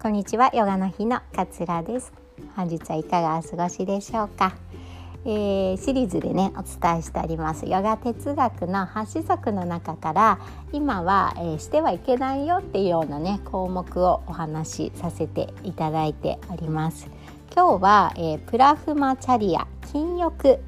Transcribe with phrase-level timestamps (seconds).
[0.00, 2.12] こんにちはヨガの日のかつらです。
[2.54, 4.54] 本日はいかがお過ごしでしょうか、
[5.24, 7.66] えー、シリーズでねお伝えしております。
[7.66, 10.38] ヨガ哲学の8種族の中から
[10.70, 17.08] 今は、えー、してはいけないよっていうようなね項目をお話しさせていただいております。
[17.52, 20.60] 今日は、えー、プラフマチャリア禁欲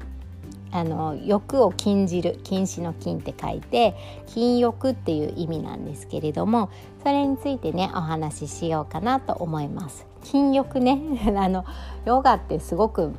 [0.71, 3.95] あの欲を禁じる禁止の禁って書いて
[4.27, 6.69] 禁欲っていう意味なんですけれども
[7.03, 10.05] それについてねお話ししようかなと思います。
[10.23, 11.01] 禁欲ね。
[11.37, 11.65] あの
[12.05, 13.13] ヨガってすごく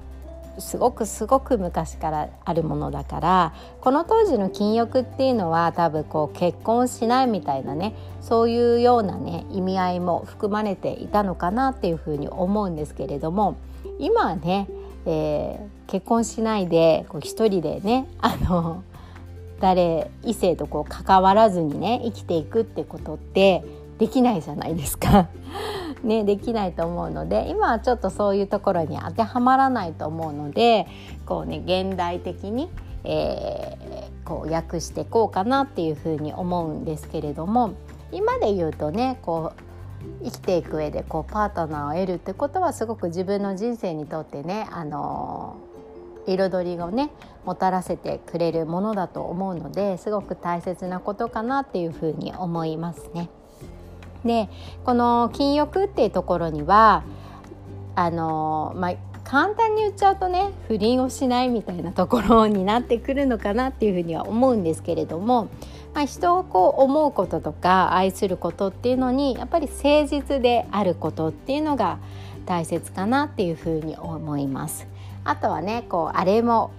[0.59, 13.57] すごくすごく昔からあるものだからこの当時の禁欲っていうのは多分こう結婚しないみたいなねそういうようなね意味合いも含まれていたのかなっていうふうに思うんですけれども
[13.99, 14.69] 今はね
[15.07, 18.83] えー、結婚しないでこう一人でね あの
[19.61, 23.65] 誰異性とこう関わらずにね生きていくってことって
[23.99, 25.29] できないじゃないですか。
[26.03, 30.89] ね、できないと思うので今はちょっとそういうところに当てはまらないと思うので
[31.27, 32.69] こうね現代的に、
[33.05, 37.75] えー、こう訳していこうかなっていうふうに思うんですけれども
[38.11, 39.72] 今で言うとねこう
[40.25, 45.57] 生きていく上でこうパートナーを得るってことはすごく自分の人生にとってねあの
[46.27, 47.11] 彩りをね
[47.45, 53.29] もたらせてくれるものだと思うのですごく大切なことかなっていうふうに思いますね。
[54.25, 54.49] で
[54.85, 57.03] この禁欲っていうところには
[57.97, 58.93] あのまあ
[59.33, 65.49] 簡単に言っちゃうとね不倫をしないみたいなところになってくるのかなっていうふうには思うんですけれども
[65.95, 71.99] まあ、人をこう思うこととか愛することっていうのにやっぱり誠実であることっていうのが
[72.45, 74.87] 大切かなっていうふうに思います。
[75.25, 76.71] あとはねこうあれも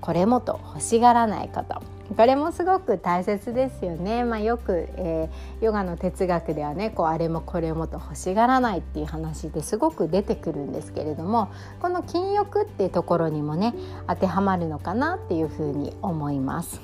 [0.00, 1.82] これもと欲しがらないこと
[2.16, 13.74] これもすごく大切ですよね、まあ、よく、えー、ヨガの哲学ではねこうあれもこれもと欲しがらないっていう話ですごく出てくるんですけれどもこの禁欲っていうところにもね
[14.08, 16.80] 当てはまるのかなっていうふうに思います。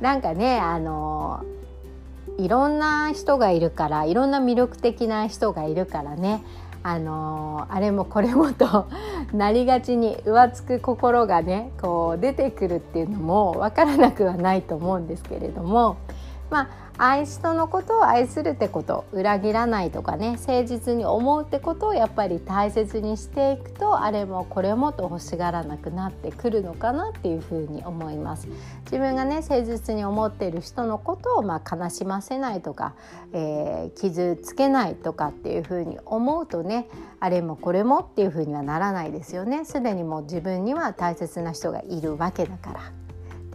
[0.00, 1.42] なんかねあの
[2.38, 6.42] いろんな人がいるからいろんな魅力的な人がいるからね
[6.88, 8.86] あのあれもこれもと
[9.34, 15.96] なりがちに浮つく心がねこう出てくるっていうのも分からなくはないと思うんですけれども
[16.50, 28.48] まあ愛人のことを愛するってこと裏切らないとかね誠実に思うってことをやっぱり大切にしていくとあれもこれもと欲しがらなくなってくるのかなっていうふうに思います
[28.84, 32.94] 自分がね誠実に思っている人のことをまあ悲しませないとか、
[33.32, 36.88] えー、傷つけないとかっていうふうに思うとね
[37.20, 43.05] あれもこれもっていうふうにはならないですよねすでにもう自分には大切な人がいるわけだから。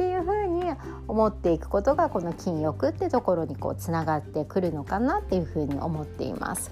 [0.02, 0.64] っていうふうに
[1.08, 6.72] 思っていくことがこの禁欲ってところにこうつながってくるのかなっていうふうに思っています。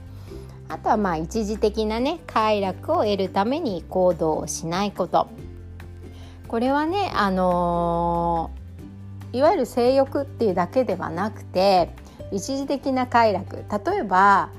[0.68, 5.28] あとはまあ一時的なね快楽を得るために行動をしないこと。
[6.48, 11.92] これはねあのー、いわゆる性欲っていうだけではなくて
[12.32, 13.58] 一時的な快楽。
[13.58, 14.50] 例えば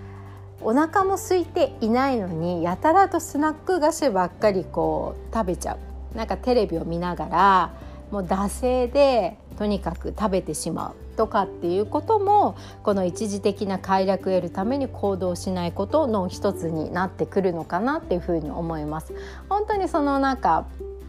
[0.63, 5.75] お腹も空いていないのにやたらとスナック菓子ばっかりこう食べちゃ
[6.15, 6.17] う。
[6.17, 19.15] なんかテレビを見ながらもう惰性でとにかく食べてしまうとかっていうこともこの一時的な快楽を得るために行動しないことの一つになってくるのかなっていうふうに思います。
[19.49, 20.37] 本当にそのな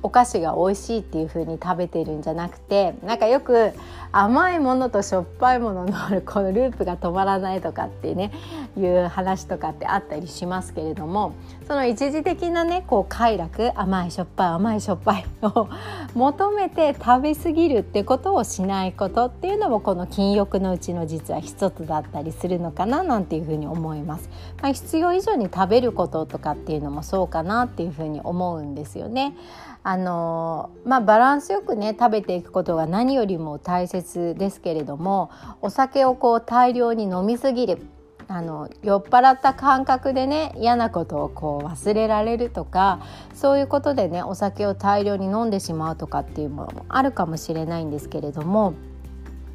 [0.03, 3.71] お菓子が美味しいっていう風に食べてるんじゃなくてなんかよく
[4.11, 8.31] 甘いものとしょっぱいもののこのループが止まらないとかっていうね
[8.77, 11.33] いう話とかってあったりしますけれども
[11.67, 15.69] その一時的なねこう快楽甘いしょっぱい甘いしょっぱいを
[16.13, 24.29] 求めて食べ過ぎるってことをしないことっていうのもこの禁欲のうちの実は一つだったりするのかななんていうふうに思います。
[24.61, 29.33] まあ、必要以上に食べることとかっていうのもそうかなっていうふうに思うんですよね。
[29.83, 35.31] あのまあ、バランスよくね食べていくことが何よりも大切ですけれども
[35.61, 37.79] お酒をこう大量に飲みすぎる
[38.27, 43.01] あの酔っ払った感覚でね嫌なことをこう忘れられるとか
[43.33, 48.75] そういうことでねお酒を大量に飲んでしまうとかっていうものもあるかもしれないんですけれども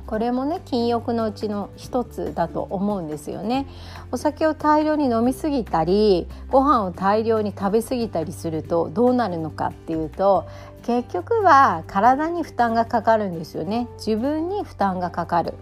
[0.07, 3.67] これもね禁欲のうちの一つだと思うんですよね。
[4.13, 10.47] お酒を大量に飲みすぎたりご飯を大量に食べ過ぎたりするとどうなるのかっていうと
[10.85, 13.89] 結局は体に負担がかかるんですよね。
[13.99, 15.55] 自分に負担がかかる。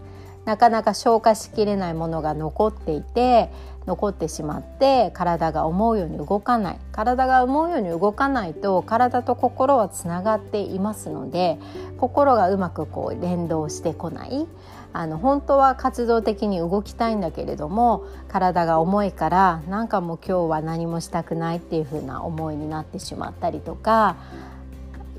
[0.45, 3.51] なかなか消化しきれないものが残っていて
[3.87, 6.79] 残ってしまって体が思うように動かない。
[6.93, 11.59] 体が思うように動かないと体と心はつながっていますので
[11.99, 14.47] 心がうまくこう連動してこない。
[14.97, 24.15] あの本当は活動的に動きたいんだけれども体が重いからなんかもう今日は何もしたくないっていう風な思いになってしまったりとか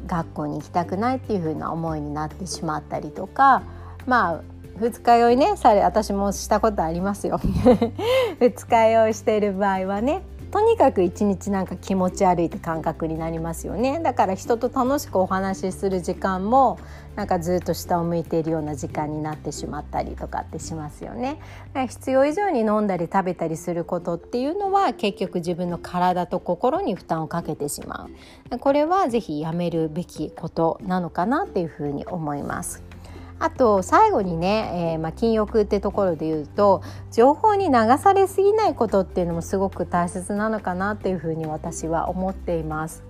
[0.08, 3.64] 学校に行きたくないっていう風な思いになってしまったりとか
[4.06, 4.42] まあ
[4.78, 5.56] 二日酔いね。
[5.56, 7.40] され私もしたことありますよ。
[8.40, 10.22] 二日酔いしている場合はね。
[10.52, 14.00] とにかく一日なんか気持ち悪いって感覚になりますよね。
[14.00, 16.80] だから人と楽しくお話しする時間も
[17.18, 21.40] なんかずっと下を向いているような時間になってしまったりとかってしますよね。
[21.74, 28.08] 必要以上に飲んだり食べたりすることっていうのは結局自分の体と心に負担をかけてしま
[28.54, 28.60] う。
[28.60, 32.95] これはぜひやめるべきことなのかなっていうふうに思います。
[33.40, 43.04] あと最後にね、えー、まあ、禁欲ってところで言うと情報に流されすぎないことっていうのもすごく大切なのかなっていうふうに私は思っています。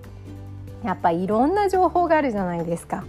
[0.83, 3.03] やっぱいろんな情報があるじゃないですか。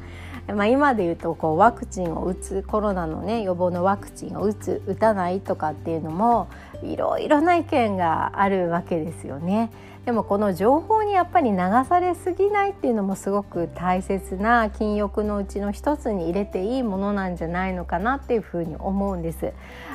[0.55, 6.49] まあ、今で言うとこうワクチンを打つコロナの、ね、予防のワクチンを打つ打たないとかっていうのも
[6.85, 9.71] いろいろな意見があるわけですよね。
[10.07, 11.57] でもこの情報にやっぱり流
[11.89, 19.53] されすぎないっていうのもすごく大切な禁欲のうちの一つに入れていいものなんじゃないのかなっていうふうに思うんです。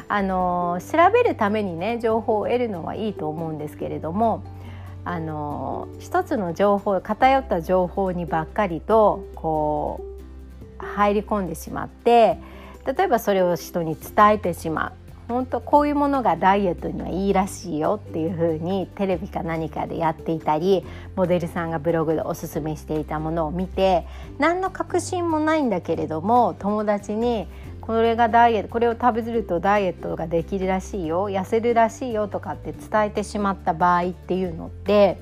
[0.10, 4.44] あの調べるためにね情報を得るのはいいと思うんですけれども
[5.06, 10.02] あの一つの情報偏った情報にばっかりとこ
[10.82, 12.38] う入り込んでしまって
[12.86, 15.01] 例えばそれを人に伝えてしまう
[15.32, 20.86] 本当こういうものがダイエットにはいいらしいよっていう風にテレビか何かでやっていたり
[21.16, 24.06] モデルさんがブログでおすすめしていたものを見て
[24.38, 27.48] 何の確信もないんだけれども友達に
[27.82, 35.18] これがダイエットこれを食べるとダイエットができるらしいよ痩せるらしいよとかって伝えてしまった場合っていうのって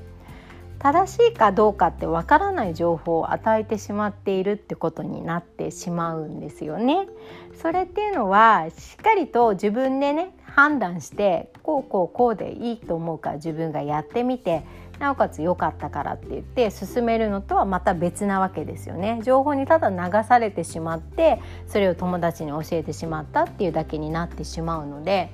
[0.80, 7.08] 正しいかどうかってわからない情報を与えてしまっているってことになってしまうんですよね。
[7.62, 14.64] それっていうのはしっかりと自分でね判断してこうこうこうでいいと思うから自分がやってみて
[15.00, 19.20] なおかつ良かったからって言って進めるのとはまた別なわけですよね。
[19.24, 25.30] 情報にただ流されてしまってそれを友達に教えてしまったっていうだけになってしまうので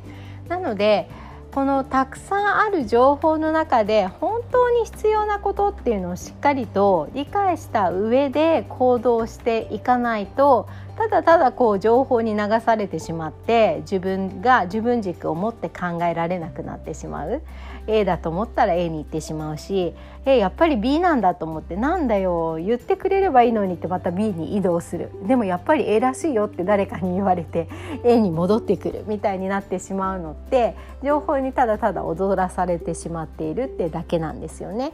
[0.47, 1.09] なので
[1.56, 17.42] このたくさんある情報の中で本当に必要なことっていうのをしっかりと理解した上で行動していかないとただただこう情報に流されてしまって自分が自分軸を持って考えられなくなってしまう
[17.88, 19.94] A だと思ったら A に行ってしまうし
[20.25, 27.69] えやっぱり B なんだと思ってなんだよ言ってくれればいいのにってまた B に移動するでもやっぱり A らしいよって誰かに言われて
[28.03, 34.94] A に戻ってくるみたいになってしまうのって情報にただただ踊らされてしまっているってだけなんですよね。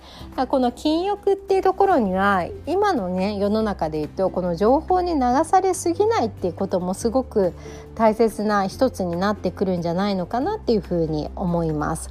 [0.49, 7.53] この禁欲っていうところには今のね世の中で言うとこの情報に流されすぎぎないっていうこともすごく
[7.95, 12.09] 大切な一つになってくるんじゃないのかなっていうふうに思います。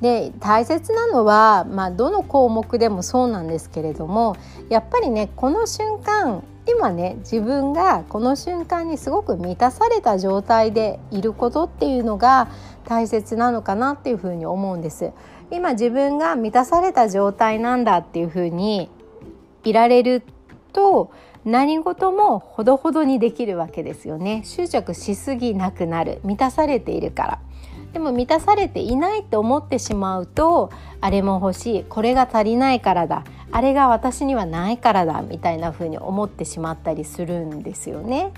[0.00, 4.34] で大切なのは、まあ、どの項目でもそうなんですけれども
[4.70, 12.48] やっぱりねこの瞬間今ね自分がこの瞬間にすごく満たされた状態でいることっていうのが
[12.84, 15.12] 大切なのかなっていうふうに思うんです。
[15.50, 18.88] 今自分が満たされた状態なんだっていうふうに
[19.64, 20.22] いられる
[20.72, 21.10] と
[21.44, 24.42] 何事もほどほどにできるわけですよね。
[24.44, 26.20] 執着しすぎなくなる。
[26.22, 27.38] 満たされているから。
[27.92, 30.70] でも満たされていないと思ってしまうと
[31.00, 31.84] あれも欲しい。
[31.84, 33.24] これが足りないからだ。
[33.52, 35.22] あれが私にはないからだ。
[35.22, 38.32] みたいな風に思ってしまったりするんですよね。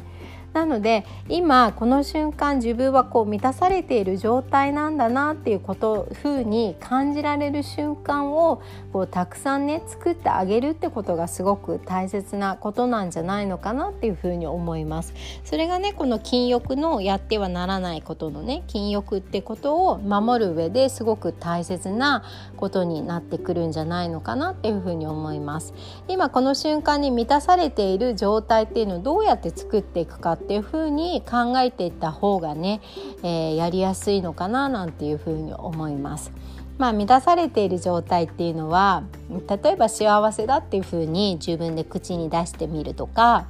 [0.53, 15.15] なので今この瞬間自分はこう満たされている状態なんだなっていうこと風に感じられる瞬間をこうたくさんね作ってあげるってことがすごく大切なことなんじゃないのかなっていうふうに思います。
[15.45, 22.25] それがねこの禁欲のやってはならないことのね禁欲ってことを守る上ですごく大切な
[22.57, 25.73] ことになってくるんじゃないのかなっていうふうに思います。
[26.09, 32.81] 今この瞬間に満たされている状態っていうのをどうやって作っていくかっていうふうに考えていった方がね、
[33.23, 36.33] えー、やりやすいのかななんていうふうに思います。
[36.79, 39.05] まあ、満たされている状態っていうのは
[39.49, 43.47] 例えば幸せだっていうふうに自分で口に出してみるとか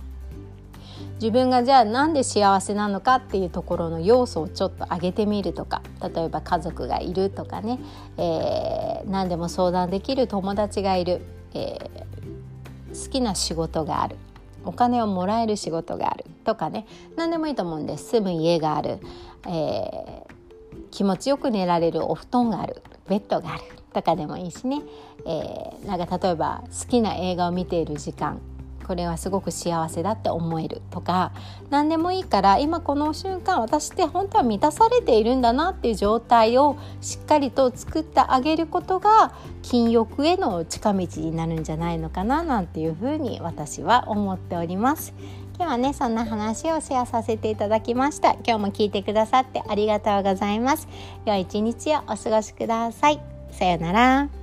[1.14, 7.78] 自分がじゃあなんで幸せなのかっていうところの要素をちょっと上げてみるとか例えば家族がいるとかね、
[8.18, 11.22] えー、何でも相談できる友達がいる、
[11.54, 14.16] えー、好きな仕事がある
[14.64, 16.25] お金をもらえる仕事がある。
[16.45, 16.87] とかね。
[17.16, 18.11] 何でもいいと思うんです。
[18.11, 18.99] 住む家がある、
[19.47, 20.33] えー、
[20.90, 22.83] 気持ちよく寝られるお布団がある。
[23.09, 23.62] ベッドがある。
[23.92, 24.81] とかでもいいしね、
[25.26, 28.40] えー、なんか例えば好きな映画を見ている時間。
[28.82, 31.32] これはすごく幸せだって思えるとか
[31.70, 45.14] 何でもいいから今この瞬間私って本当は満たされているんだなっていう状態をしっかりと作ってあげることが禁欲への近道になるんじゃないのかななんていうふうに私は思っております。
[45.56, 48.32] 今日はねそんな話をシェアさせていただきました。
[48.32, 50.88] 今日も聞いてくださってありがとうございます。
[51.24, 53.20] 良い一日をお過ごしください。
[53.52, 54.41] さようなら。